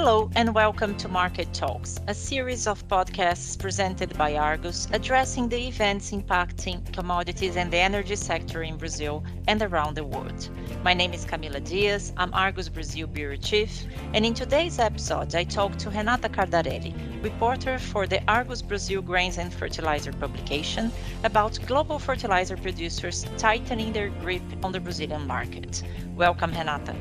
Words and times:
Hello, 0.00 0.30
and 0.36 0.54
welcome 0.54 0.96
to 0.98 1.08
Market 1.08 1.52
Talks, 1.52 1.98
a 2.06 2.14
series 2.14 2.68
of 2.68 2.86
podcasts 2.86 3.58
presented 3.58 4.16
by 4.16 4.36
Argus 4.36 4.86
addressing 4.92 5.48
the 5.48 5.66
events 5.66 6.12
impacting 6.12 6.92
commodities 6.92 7.56
and 7.56 7.68
the 7.72 7.78
energy 7.78 8.14
sector 8.14 8.62
in 8.62 8.76
Brazil 8.76 9.24
and 9.48 9.60
around 9.60 9.96
the 9.96 10.04
world. 10.04 10.50
My 10.84 10.94
name 10.94 11.12
is 11.12 11.26
Camila 11.26 11.64
Dias, 11.64 12.12
I'm 12.16 12.32
Argus 12.32 12.68
Brazil 12.68 13.08
Bureau 13.08 13.34
Chief, 13.34 13.86
and 14.14 14.24
in 14.24 14.34
today's 14.34 14.78
episode, 14.78 15.34
I 15.34 15.42
talk 15.42 15.76
to 15.78 15.90
Renata 15.90 16.28
Cardarelli, 16.28 16.94
reporter 17.24 17.76
for 17.76 18.06
the 18.06 18.22
Argus 18.30 18.62
Brazil 18.62 19.02
Grains 19.02 19.36
and 19.36 19.52
Fertilizer 19.52 20.12
publication, 20.12 20.92
about 21.24 21.58
global 21.66 21.98
fertilizer 21.98 22.56
producers 22.56 23.26
tightening 23.36 23.92
their 23.92 24.10
grip 24.10 24.44
on 24.62 24.70
the 24.70 24.78
Brazilian 24.78 25.26
market. 25.26 25.82
Welcome, 26.14 26.52
Renata. 26.52 26.94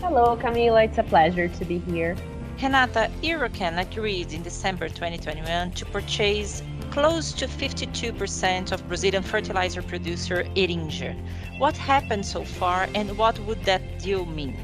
Hello, 0.00 0.36
Camila. 0.36 0.84
It's 0.84 0.98
a 0.98 1.02
pleasure 1.02 1.48
to 1.48 1.64
be 1.64 1.78
here. 1.78 2.14
Renata, 2.62 3.10
Eurochem 3.22 3.78
agreed 3.78 4.32
in 4.32 4.42
December 4.42 4.88
2021 4.88 5.72
to 5.72 5.84
purchase 5.86 6.62
close 6.90 7.34
to 7.34 7.46
52% 7.46 8.72
of 8.72 8.88
Brazilian 8.88 9.22
fertilizer 9.22 9.82
producer 9.82 10.42
Heringer. 10.56 11.14
What 11.58 11.76
happened 11.76 12.24
so 12.24 12.44
far 12.44 12.88
and 12.94 13.18
what 13.18 13.38
would 13.40 13.62
that 13.64 13.98
deal 13.98 14.24
mean? 14.24 14.56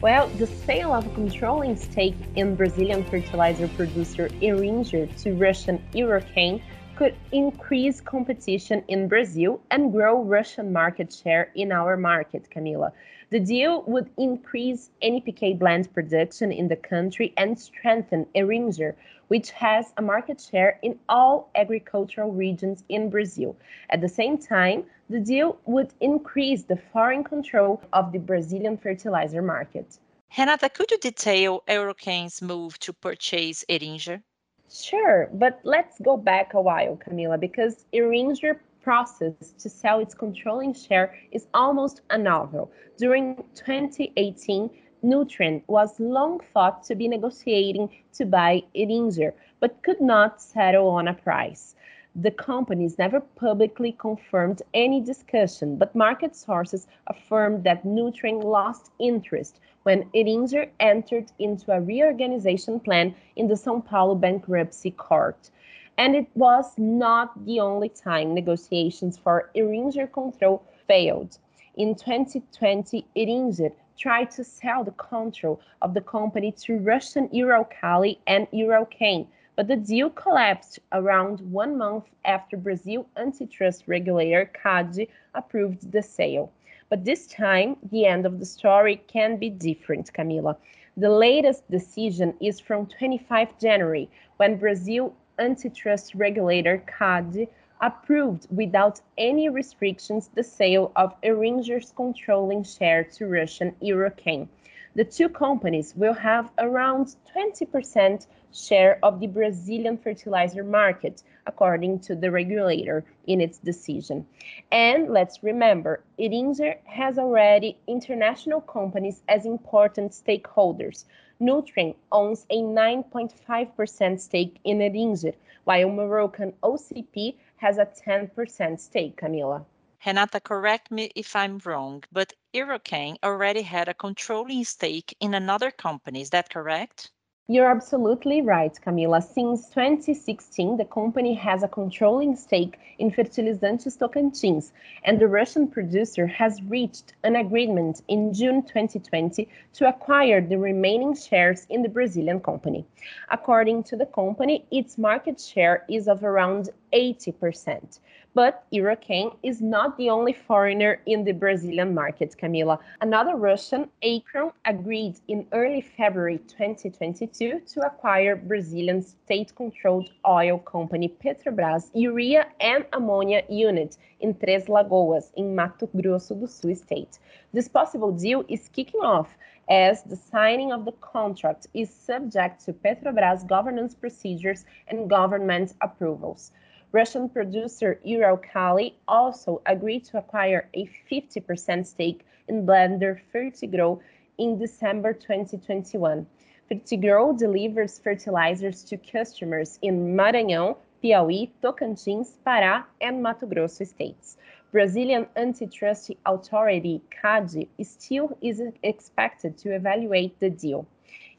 Well, 0.00 0.28
the 0.38 0.46
sale 0.46 0.92
of 0.94 1.06
a 1.06 1.10
controlling 1.10 1.76
stake 1.76 2.16
in 2.36 2.54
Brazilian 2.54 3.04
fertilizer 3.04 3.66
producer 3.68 4.28
Heringer 4.40 5.06
to 5.22 5.34
Russian 5.34 5.82
Eurochem 5.94 6.62
could 6.96 7.16
increase 7.32 8.00
competition 8.00 8.84
in 8.86 9.08
Brazil 9.08 9.60
and 9.70 9.92
grow 9.92 10.22
Russian 10.22 10.72
market 10.72 11.12
share 11.12 11.50
in 11.56 11.72
our 11.72 11.96
market, 11.96 12.48
Camila. 12.54 12.92
The 13.30 13.40
deal 13.40 13.82
would 13.88 14.10
increase 14.16 14.90
NPK 15.02 15.58
blend 15.58 15.92
production 15.92 16.52
in 16.52 16.68
the 16.68 16.76
country 16.76 17.32
and 17.36 17.58
strengthen 17.58 18.26
Heringer, 18.34 18.94
which 19.28 19.50
has 19.50 19.92
a 19.96 20.02
market 20.02 20.40
share 20.40 20.78
in 20.82 20.98
all 21.08 21.50
agricultural 21.56 22.30
regions 22.30 22.84
in 22.88 23.10
Brazil. 23.10 23.56
At 23.90 24.00
the 24.00 24.08
same 24.08 24.38
time, 24.38 24.84
the 25.10 25.20
deal 25.20 25.58
would 25.66 25.92
increase 26.00 26.62
the 26.62 26.76
foreign 26.92 27.24
control 27.24 27.82
of 27.92 28.12
the 28.12 28.18
Brazilian 28.18 28.76
fertilizer 28.76 29.42
market. 29.42 29.98
Renata, 30.38 30.68
could 30.68 30.90
you 30.90 30.98
detail 30.98 31.62
Eurochem's 31.68 32.40
move 32.40 32.78
to 32.80 32.92
purchase 32.92 33.64
Heringer? 33.68 34.22
Sure, 34.70 35.30
but 35.32 35.60
let's 35.62 35.98
go 36.00 36.16
back 36.16 36.54
a 36.54 36.60
while, 36.60 36.96
Camila, 36.96 37.38
because 37.38 37.86
Heringer 37.92 38.60
process 38.82 39.52
to 39.58 39.68
sell 39.68 40.00
its 40.00 40.14
controlling 40.14 40.74
share 40.74 41.14
is 41.32 41.46
almost 41.54 42.02
a 42.10 42.18
novel. 42.18 42.70
During 42.98 43.36
2018, 43.54 44.70
Nutrien 45.02 45.62
was 45.66 45.98
long 46.00 46.40
thought 46.52 46.82
to 46.84 46.94
be 46.94 47.08
negotiating 47.08 47.88
to 48.14 48.24
buy 48.26 48.62
Heringer, 48.74 49.34
but 49.60 49.82
could 49.82 50.00
not 50.00 50.40
settle 50.42 50.88
on 50.88 51.08
a 51.08 51.14
price. 51.14 51.76
The 52.16 52.30
companies 52.30 52.96
never 52.96 53.18
publicly 53.18 53.90
confirmed 53.90 54.62
any 54.72 55.00
discussion, 55.00 55.76
but 55.76 55.96
market 55.96 56.36
sources 56.36 56.86
affirmed 57.08 57.64
that 57.64 57.84
Nutrien 57.84 58.40
lost 58.40 58.92
interest 59.00 59.58
when 59.82 60.08
Heringer 60.14 60.70
entered 60.78 61.32
into 61.40 61.72
a 61.72 61.80
reorganization 61.80 62.78
plan 62.78 63.16
in 63.34 63.48
the 63.48 63.54
São 63.54 63.84
Paulo 63.84 64.14
bankruptcy 64.14 64.92
court. 64.92 65.50
And 65.98 66.14
it 66.14 66.28
was 66.36 66.78
not 66.78 67.44
the 67.44 67.58
only 67.58 67.88
time 67.88 68.32
negotiations 68.32 69.18
for 69.18 69.50
Heringer 69.56 70.06
control 70.06 70.62
failed. 70.86 71.38
In 71.74 71.96
2020, 71.96 73.06
Heringer 73.16 73.72
tried 73.98 74.30
to 74.30 74.44
sell 74.44 74.84
the 74.84 74.92
control 74.92 75.60
of 75.82 75.94
the 75.94 76.00
company 76.00 76.52
to 76.52 76.78
Russian 76.78 77.28
Uralkali 77.30 78.18
and 78.28 78.46
Uralchem, 78.52 79.26
but 79.56 79.68
the 79.68 79.76
deal 79.76 80.10
collapsed 80.10 80.80
around 80.92 81.40
one 81.40 81.78
month 81.78 82.04
after 82.24 82.56
Brazil 82.56 83.06
antitrust 83.16 83.84
regulator 83.86 84.46
CADE 84.46 85.08
approved 85.34 85.92
the 85.92 86.02
sale. 86.02 86.52
But 86.88 87.04
this 87.04 87.26
time, 87.26 87.76
the 87.90 88.06
end 88.06 88.26
of 88.26 88.38
the 88.38 88.46
story 88.46 88.96
can 89.06 89.36
be 89.36 89.50
different, 89.50 90.12
Camila. 90.12 90.56
The 90.96 91.10
latest 91.10 91.68
decision 91.70 92.34
is 92.40 92.60
from 92.60 92.86
25 92.86 93.58
January, 93.58 94.10
when 94.36 94.58
Brazil 94.58 95.14
antitrust 95.38 96.14
regulator 96.14 96.82
CADE 96.86 97.48
approved 97.80 98.46
without 98.50 99.00
any 99.18 99.48
restrictions 99.48 100.30
the 100.34 100.42
sale 100.42 100.92
of 100.96 101.20
Heringer's 101.22 101.92
controlling 101.96 102.64
share 102.64 103.04
to 103.04 103.26
Russian 103.26 103.74
Eurochem. 103.82 104.48
The 104.96 105.04
two 105.04 105.28
companies 105.28 105.92
will 105.96 106.14
have 106.14 106.52
around 106.56 107.16
20% 107.34 108.28
share 108.52 109.00
of 109.02 109.18
the 109.18 109.26
Brazilian 109.26 109.98
fertilizer 109.98 110.62
market, 110.62 111.24
according 111.48 111.98
to 112.00 112.14
the 112.14 112.30
regulator 112.30 113.04
in 113.26 113.40
its 113.40 113.58
decision. 113.58 114.24
And 114.70 115.10
let's 115.10 115.42
remember, 115.42 116.04
Heringer 116.16 116.76
has 116.84 117.18
already 117.18 117.76
international 117.88 118.60
companies 118.60 119.24
as 119.28 119.46
important 119.46 120.12
stakeholders. 120.12 121.06
Nutrien 121.40 121.96
owns 122.12 122.46
a 122.50 122.62
9.5% 122.62 124.20
stake 124.20 124.60
in 124.62 124.78
Heringer, 124.78 125.34
while 125.64 125.88
Moroccan 125.88 126.52
OCP 126.62 127.34
has 127.56 127.78
a 127.78 127.86
10% 127.86 128.78
stake, 128.78 129.20
Camila. 129.20 129.64
Renata, 130.06 130.38
correct 130.38 130.90
me 130.90 131.10
if 131.16 131.34
I'm 131.34 131.58
wrong, 131.64 132.04
but 132.12 132.34
Eurochem 132.52 133.16
already 133.22 133.62
had 133.62 133.88
a 133.88 133.94
controlling 133.94 134.64
stake 134.64 135.16
in 135.18 135.32
another 135.32 135.70
company. 135.70 136.20
Is 136.20 136.28
that 136.28 136.50
correct? 136.50 137.10
You're 137.46 137.70
absolutely 137.70 138.40
right, 138.40 138.72
Camila. 138.86 139.22
Since 139.22 139.68
2016, 139.68 140.78
the 140.78 140.84
company 140.84 141.34
has 141.34 141.62
a 141.62 141.68
controlling 141.68 142.36
stake 142.36 142.78
in 142.98 143.10
Fertilizantes 143.10 143.98
Tocantins, 143.98 144.72
and 145.04 145.18
the 145.18 145.28
Russian 145.28 145.68
producer 145.68 146.26
has 146.26 146.62
reached 146.62 147.12
an 147.22 147.36
agreement 147.36 148.02
in 148.08 148.32
June 148.32 148.62
2020 148.62 149.46
to 149.74 149.88
acquire 149.88 150.40
the 150.40 150.56
remaining 150.56 151.14
shares 151.14 151.66
in 151.68 151.82
the 151.82 151.88
Brazilian 151.88 152.40
company. 152.40 152.86
According 153.30 153.84
to 153.84 153.96
the 153.96 154.06
company, 154.06 154.66
its 154.70 154.96
market 154.96 155.38
share 155.40 155.84
is 155.88 156.08
of 156.08 156.24
around 156.24 156.70
80%. 156.94 158.00
But 158.34 158.64
Eurochem 158.72 159.36
is 159.44 159.62
not 159.62 159.96
the 159.96 160.10
only 160.10 160.32
foreigner 160.32 161.00
in 161.06 161.22
the 161.22 161.30
Brazilian 161.30 161.94
market, 161.94 162.34
Camila. 162.36 162.80
Another 163.00 163.36
Russian, 163.36 163.88
Acron, 164.02 164.52
agreed 164.64 165.20
in 165.28 165.46
early 165.52 165.80
February 165.80 166.38
2022 166.48 167.60
to 167.60 167.80
acquire 167.86 168.34
Brazilian 168.34 169.02
state-controlled 169.02 170.10
oil 170.26 170.58
company 170.58 171.08
Petrobras 171.08 171.90
urea 171.94 172.48
and 172.58 172.84
ammonia 172.92 173.44
unit 173.48 173.98
in 174.18 174.34
Três 174.34 174.66
Lagoas, 174.66 175.30
in 175.36 175.54
Mato 175.54 175.86
Grosso 175.86 176.34
do 176.34 176.48
Sul 176.48 176.74
state. 176.74 177.20
This 177.52 177.68
possible 177.68 178.10
deal 178.10 178.44
is 178.48 178.68
kicking 178.72 179.00
off 179.00 179.36
as 179.70 180.02
the 180.02 180.16
signing 180.16 180.72
of 180.72 180.84
the 180.84 180.92
contract 181.00 181.68
is 181.72 181.88
subject 181.88 182.64
to 182.64 182.72
Petrobras 182.72 183.46
governance 183.46 183.94
procedures 183.94 184.64
and 184.88 185.08
government 185.08 185.74
approvals. 185.80 186.50
Russian 186.94 187.28
producer 187.28 187.98
Uralkali 188.06 188.92
also 189.08 189.60
agreed 189.66 190.04
to 190.04 190.18
acquire 190.18 190.68
a 190.74 190.88
50% 191.10 191.84
stake 191.84 192.24
in 192.46 192.64
blender 192.64 193.18
Fertigro 193.32 193.98
in 194.38 194.60
December 194.60 195.12
2021. 195.12 196.24
Fertigro 196.70 197.36
delivers 197.36 197.98
fertilizers 197.98 198.84
to 198.84 198.96
customers 198.96 199.76
in 199.82 200.14
Maranhão, 200.14 200.76
Piauí, 201.02 201.50
Tocantins, 201.60 202.38
Pará, 202.46 202.84
and 203.00 203.20
Mato 203.20 203.46
Grosso 203.46 203.82
states. 203.82 204.36
Brazilian 204.70 205.26
antitrust 205.34 206.12
authority 206.24 207.02
CADE 207.10 207.66
still 207.82 208.38
is 208.40 208.62
expected 208.84 209.58
to 209.58 209.74
evaluate 209.74 210.38
the 210.38 210.48
deal. 210.48 210.86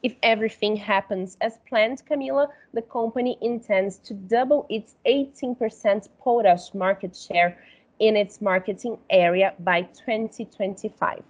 If 0.04 0.16
everything 0.24 0.76
happens 0.76 1.38
as 1.42 1.58
planned, 1.68 2.06
Camila, 2.06 2.50
the 2.74 2.82
company 2.82 3.38
intends 3.42 3.98
to 4.00 4.14
double 4.14 4.66
its 4.70 4.96
18% 5.06 6.10
potash 6.20 6.74
market 6.74 7.16
share 7.16 7.58
in 8.00 8.16
its 8.16 8.42
marketing 8.42 8.98
area 9.10 9.54
by 9.60 9.84
2025. 9.84 11.24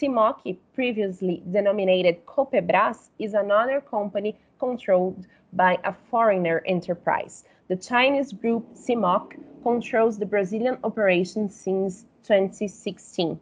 CMOC, 0.00 0.56
previously 0.74 1.42
denominated 1.50 2.24
Copebras, 2.24 3.10
is 3.18 3.34
another 3.34 3.80
company 3.80 4.34
controlled 4.58 5.26
by 5.52 5.78
a 5.84 5.92
foreigner 6.10 6.62
enterprise. 6.66 7.44
The 7.68 7.76
Chinese 7.76 8.32
group 8.32 8.74
CMOC 8.74 9.36
controls 9.62 10.18
the 10.18 10.26
Brazilian 10.26 10.78
operation 10.84 11.50
since 11.50 12.06
2016. 12.22 13.38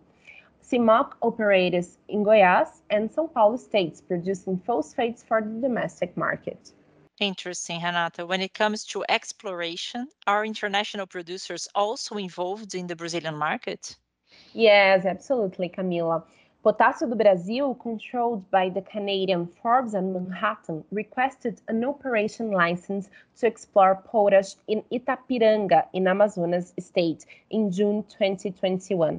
CMOC 0.71 1.15
operates 1.23 1.97
in 2.09 2.23
Goiás 2.23 2.83
and 2.91 3.09
São 3.09 3.33
Paulo 3.33 3.57
states, 3.57 4.03
producing 4.03 4.59
phosphates 4.67 5.23
for 5.23 5.41
the 5.41 5.61
domestic 5.61 6.15
market. 6.15 6.73
Interesting, 7.21 7.81
Renata. 7.83 8.27
When 8.27 8.43
it 8.43 8.53
comes 8.53 8.85
to 8.87 9.03
exploration, 9.09 10.09
are 10.27 10.45
international 10.45 11.07
producers 11.07 11.69
also 11.75 12.17
involved 12.17 12.75
in 12.75 12.87
the 12.87 12.95
Brazilian 12.95 13.37
market? 13.37 13.97
Yes, 14.53 15.07
absolutely, 15.07 15.71
Camila. 15.71 16.23
Potássio 16.63 17.09
do 17.09 17.15
Brasil, 17.15 17.75
controlled 17.77 18.51
by 18.51 18.69
the 18.69 18.83
Canadian 18.83 19.47
Forbes 19.63 19.95
and 19.95 20.13
Manhattan, 20.13 20.85
requested 20.91 21.63
an 21.69 21.83
operation 21.83 22.51
license 22.51 23.09
to 23.39 23.47
explore 23.47 24.03
potash 24.05 24.57
in 24.67 24.83
Itapiranga 24.93 25.87
in 25.95 26.07
Amazonas 26.07 26.75
state 26.79 27.25
in 27.49 27.71
June 27.71 28.05
2021. 28.11 29.19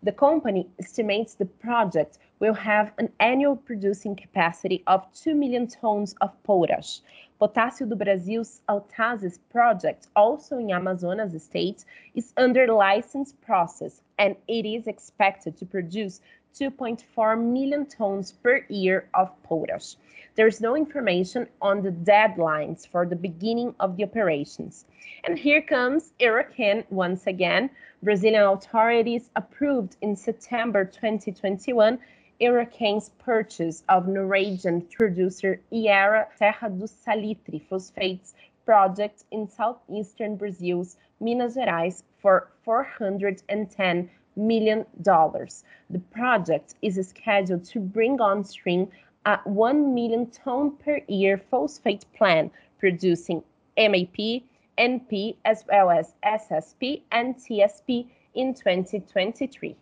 The 0.00 0.12
company 0.12 0.68
estimates 0.78 1.34
the 1.34 1.46
project 1.46 2.18
will 2.38 2.54
have 2.54 2.92
an 2.98 3.10
annual 3.18 3.56
producing 3.56 4.14
capacity 4.14 4.84
of 4.86 5.12
2 5.12 5.34
million 5.34 5.66
tons 5.66 6.14
of 6.20 6.40
potash. 6.44 7.00
Potássio 7.40 7.88
do 7.88 7.96
Brasil's 7.96 8.60
Autazes 8.68 9.40
project, 9.50 10.06
also 10.14 10.58
in 10.58 10.70
Amazonas 10.70 11.42
state, 11.42 11.84
is 12.14 12.32
under 12.36 12.72
license 12.72 13.32
process 13.32 14.00
and 14.18 14.36
it 14.46 14.64
is 14.64 14.86
expected 14.86 15.56
to 15.56 15.66
produce 15.66 16.20
2.4 16.58 17.40
million 17.40 17.86
tons 17.86 18.32
per 18.32 18.64
year 18.68 19.08
of 19.14 19.30
potash. 19.44 19.96
There 20.34 20.48
is 20.48 20.60
no 20.60 20.76
information 20.76 21.46
on 21.62 21.82
the 21.82 21.92
deadlines 21.92 22.86
for 22.86 23.06
the 23.06 23.16
beginning 23.16 23.74
of 23.78 23.96
the 23.96 24.04
operations. 24.04 24.84
And 25.24 25.38
here 25.38 25.62
comes 25.62 26.12
Eurochem 26.18 26.84
once 26.90 27.26
again. 27.26 27.70
Brazilian 28.02 28.42
authorities 28.42 29.30
approved 29.36 29.96
in 30.00 30.16
September 30.16 30.84
2021 30.84 31.98
Eurochem's 32.40 33.10
purchase 33.18 33.82
of 33.88 34.06
Norwegian 34.06 34.82
producer 34.82 35.60
Yara 35.70 36.28
Serra 36.36 36.70
do 36.70 36.86
Salitre 36.86 37.60
phosphates 37.68 38.34
project 38.64 39.24
in 39.30 39.48
southeastern 39.48 40.36
Brazil's 40.36 40.96
Minas 41.20 41.56
Gerais 41.56 42.04
for 42.18 42.50
410 42.62 44.10
million 44.38 44.86
dollars. 45.02 45.64
The 45.90 45.98
project 45.98 46.76
is 46.80 46.96
scheduled 47.08 47.64
to 47.66 47.80
bring 47.80 48.20
on 48.20 48.44
stream 48.44 48.88
a 49.26 49.40
1 49.44 49.94
million 49.94 50.30
ton 50.30 50.76
per 50.76 51.00
year 51.08 51.36
phosphate 51.50 52.06
plant 52.16 52.52
producing 52.78 53.42
MAP, 53.76 54.42
NP, 54.78 55.36
as 55.44 55.64
well 55.68 55.90
as 55.90 56.14
SSP 56.24 57.02
and 57.12 57.36
TSP 57.36 58.06
in 58.34 58.54
2023. 58.54 59.76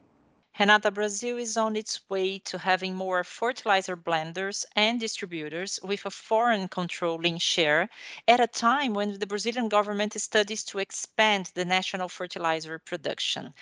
Renata 0.59 0.91
Brazil 0.91 1.37
is 1.37 1.59
on 1.59 1.77
its 1.77 2.01
way 2.09 2.39
to 2.39 2.57
having 2.57 2.95
more 2.95 3.23
fertilizer 3.23 3.95
blenders 3.95 4.65
and 4.75 4.99
distributors 4.99 5.79
with 5.83 6.07
a 6.07 6.11
foreign 6.11 6.67
controlling 6.67 7.37
share 7.37 7.91
at 8.27 8.41
a 8.41 8.47
time 8.47 8.95
when 8.95 9.19
the 9.19 9.27
Brazilian 9.27 9.69
government 9.69 10.19
studies 10.19 10.65
to 10.65 10.79
expand 10.79 11.51
the 11.55 11.67
national 11.67 12.09
fertilizer 12.09 12.79
production. 12.79 13.53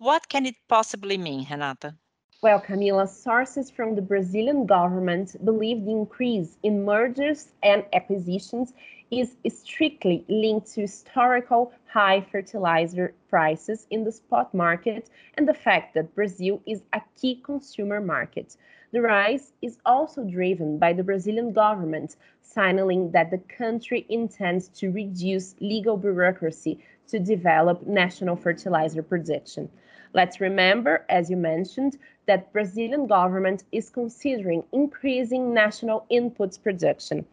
What 0.00 0.30
can 0.30 0.46
it 0.46 0.54
possibly 0.66 1.18
mean, 1.18 1.46
Renata? 1.50 1.94
Well, 2.40 2.58
Camila, 2.58 3.06
sources 3.06 3.70
from 3.70 3.94
the 3.94 4.00
Brazilian 4.00 4.64
government 4.64 5.36
believe 5.44 5.84
the 5.84 5.90
increase 5.90 6.56
in 6.62 6.86
mergers 6.86 7.52
and 7.62 7.84
acquisitions 7.92 8.72
is 9.10 9.36
strictly 9.46 10.24
linked 10.26 10.72
to 10.72 10.80
historical 10.80 11.74
high 11.86 12.22
fertilizer 12.22 13.12
prices 13.28 13.86
in 13.90 14.04
the 14.04 14.12
spot 14.12 14.54
market 14.54 15.10
and 15.34 15.46
the 15.46 15.52
fact 15.52 15.92
that 15.92 16.14
Brazil 16.14 16.62
is 16.64 16.80
a 16.94 17.02
key 17.20 17.34
consumer 17.44 18.00
market. 18.00 18.56
The 18.92 19.02
rise 19.02 19.52
is 19.60 19.76
also 19.84 20.24
driven 20.24 20.78
by 20.78 20.94
the 20.94 21.04
Brazilian 21.04 21.52
government 21.52 22.16
signaling 22.40 23.10
that 23.10 23.30
the 23.30 23.42
country 23.54 24.06
intends 24.08 24.68
to 24.68 24.90
reduce 24.90 25.56
legal 25.60 25.98
bureaucracy 25.98 26.82
to 27.10 27.18
develop 27.18 27.86
national 27.86 28.36
fertilizer 28.36 29.02
production. 29.02 29.68
Let's 30.12 30.40
remember, 30.40 31.04
as 31.08 31.30
you 31.30 31.36
mentioned, 31.36 31.98
that 32.26 32.52
Brazilian 32.52 33.06
government 33.06 33.64
is 33.70 33.90
considering 33.90 34.64
increasing 34.72 35.54
national 35.54 36.06
inputs 36.10 36.60
production. 36.60 37.24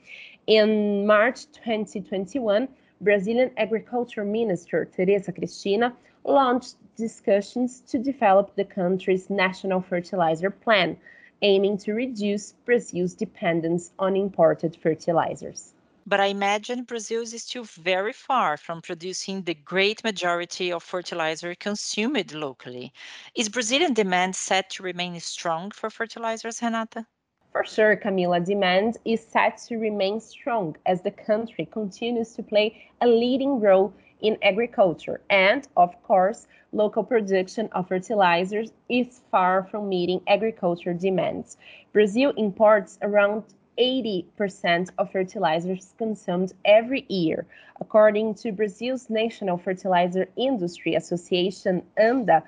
In 0.46 1.06
March 1.08 1.46
2021, 1.54 2.68
Brazilian 3.02 3.52
Agriculture 3.58 4.24
Minister 4.24 4.88
Tereza 4.96 5.36
Cristina 5.36 5.94
launched 6.24 6.76
discussions 6.96 7.82
to 7.82 8.00
develop 8.00 8.56
the 8.56 8.66
country's 8.66 9.30
national 9.30 9.82
fertilizer 9.82 10.50
plan, 10.50 10.98
aiming 11.42 11.78
to 11.78 11.94
reduce 11.94 12.54
Brazil's 12.66 13.14
dependence 13.14 13.92
on 14.00 14.16
imported 14.16 14.76
fertilizers. 14.76 15.74
But 16.10 16.22
I 16.22 16.28
imagine 16.28 16.86
Brazil 16.86 17.24
is 17.24 17.44
still 17.44 17.66
very 17.66 18.14
far 18.14 18.56
from 18.56 18.82
producing 18.82 19.42
the 19.42 19.54
great 19.54 20.06
majority 20.06 20.72
of 20.72 20.82
fertilizer 20.82 21.54
consumed 21.54 22.34
locally. 22.34 22.94
Is 23.36 23.50
Brazilian 23.50 23.94
demand 23.94 24.34
set 24.34 24.70
to 24.70 24.84
remain 24.84 25.20
strong 25.20 25.70
for 25.72 25.90
fertilizers, 25.90 26.62
Renata? 26.62 27.08
For 27.52 27.66
sure, 27.66 27.98
Camila, 27.98 28.40
demand 28.46 29.00
is 29.04 29.20
set 29.20 29.58
to 29.68 29.76
remain 29.76 30.22
strong 30.22 30.78
as 30.86 31.02
the 31.02 31.12
country 31.12 31.66
continues 31.66 32.34
to 32.36 32.44
play 32.44 32.90
a 33.02 33.08
leading 33.08 33.60
role 33.60 33.94
in 34.22 34.38
agriculture. 34.42 35.20
And, 35.30 35.68
of 35.76 36.02
course, 36.04 36.48
local 36.72 37.04
production 37.04 37.68
of 37.74 37.90
fertilizers 37.90 38.72
is 38.88 39.24
far 39.30 39.66
from 39.70 39.90
meeting 39.90 40.22
agriculture 40.28 40.94
demands. 40.94 41.58
Brazil 41.92 42.32
imports 42.38 42.98
around 43.02 43.44
80% 43.80 44.90
of 44.98 45.12
fertilizers 45.12 45.94
consumed 45.98 46.54
every 46.66 47.06
year. 47.10 47.46
According 47.80 48.36
to 48.36 48.52
Brazil's 48.52 49.10
National 49.10 49.58
Fertilizer 49.58 50.28
Industry 50.36 50.96
Association, 50.96 51.84
ANDA, 51.98 52.44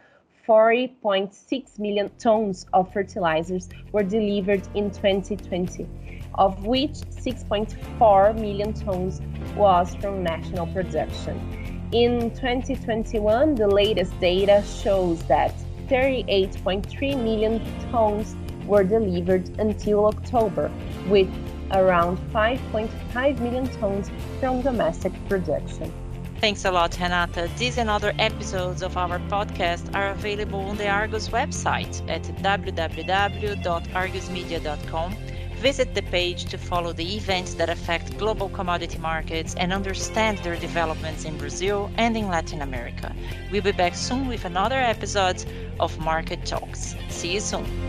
40.6 0.48 1.78
million 1.78 2.10
tons 2.18 2.66
of 2.74 2.92
fertilizers 2.92 3.70
were 3.92 4.04
delivered 4.04 4.68
in 4.74 4.90
2020, 4.90 5.88
of 6.36 6.66
which 6.66 6.94
6.4 6.94 8.34
million 8.34 8.74
tons 8.74 9.22
was 9.56 9.94
from 9.96 10.24
national 10.24 10.66
production. 10.68 11.38
In 11.92 12.31
2021, 12.31 13.56
the 13.56 13.68
latest 13.68 14.20
data 14.20 14.64
shows 14.81 15.22
that 15.24 15.54
38.3 15.88 17.24
million 17.24 17.62
tons 17.92 18.36
were 18.66 18.84
delivered 18.84 19.50
until 19.60 20.06
October, 20.06 20.72
with 21.10 21.30
around 21.72 22.18
5.5 22.32 23.40
million 23.40 23.68
tons 23.80 24.12
from 24.40 24.62
domestic 24.62 25.14
production. 25.28 25.92
Thanks 26.40 26.64
a 26.64 26.72
lot, 26.72 26.98
Renata. 26.98 27.50
These 27.58 27.78
and 27.78 27.90
other 27.90 28.14
episodes 28.18 28.82
of 28.82 28.96
our 28.96 29.20
podcast 29.20 29.94
are 29.94 30.12
available 30.12 30.62
on 30.62 30.78
the 30.78 30.88
Argus 30.88 31.28
website 31.30 32.02
at 32.10 32.24
www.argusmedia.com. 32.24 35.18
Visit 35.57 35.94
the 35.94 36.04
page 36.04 36.45
to 36.45 36.57
follow 36.57 36.94
the 36.94 37.18
events 37.18 37.56
that 37.56 37.69
affect 37.69 38.18
global 38.18 38.48
commodity 38.48 38.98
markets 39.00 39.54
and 39.56 39.74
understand 39.74 40.38
their 40.38 40.56
developments 40.56 41.26
in 41.26 41.38
Brazil 41.38 41.92
and 41.98 42.16
in 42.16 42.30
Latin 42.30 42.62
America. 42.62 43.14
We'll 43.52 43.62
be 43.62 43.74
back 43.74 43.95
soon 43.95 44.30
with 44.30 44.45
another 44.45 44.78
episode 44.78 45.44
of 45.81 46.00
Market 46.00 46.45
Talks. 46.45 46.95
See 47.10 47.33
you 47.33 47.42
soon. 47.42 47.89